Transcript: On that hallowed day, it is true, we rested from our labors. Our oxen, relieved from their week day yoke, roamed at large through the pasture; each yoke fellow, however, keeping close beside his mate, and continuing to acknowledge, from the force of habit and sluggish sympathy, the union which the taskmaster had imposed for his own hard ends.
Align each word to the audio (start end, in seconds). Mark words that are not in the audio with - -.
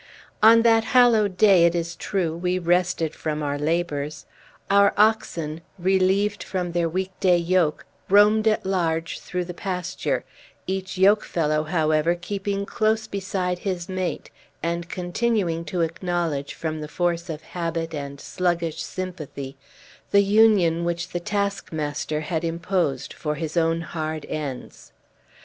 On 0.41 0.63
that 0.63 0.83
hallowed 0.83 1.37
day, 1.37 1.63
it 1.63 1.75
is 1.75 1.95
true, 1.95 2.35
we 2.35 2.57
rested 2.57 3.13
from 3.13 3.43
our 3.43 3.59
labors. 3.59 4.25
Our 4.67 4.95
oxen, 4.97 5.61
relieved 5.77 6.41
from 6.41 6.71
their 6.71 6.89
week 6.89 7.11
day 7.19 7.37
yoke, 7.37 7.85
roamed 8.09 8.47
at 8.47 8.65
large 8.65 9.19
through 9.19 9.45
the 9.45 9.53
pasture; 9.53 10.25
each 10.65 10.97
yoke 10.97 11.23
fellow, 11.23 11.65
however, 11.65 12.15
keeping 12.15 12.65
close 12.65 13.05
beside 13.05 13.59
his 13.59 13.87
mate, 13.87 14.31
and 14.63 14.89
continuing 14.89 15.63
to 15.65 15.81
acknowledge, 15.81 16.55
from 16.55 16.81
the 16.81 16.87
force 16.87 17.29
of 17.29 17.43
habit 17.53 17.93
and 17.93 18.19
sluggish 18.19 18.81
sympathy, 18.81 19.55
the 20.09 20.23
union 20.23 20.83
which 20.83 21.09
the 21.09 21.19
taskmaster 21.19 22.21
had 22.21 22.43
imposed 22.43 23.13
for 23.13 23.35
his 23.35 23.55
own 23.55 23.81
hard 23.81 24.25
ends. 24.29 24.93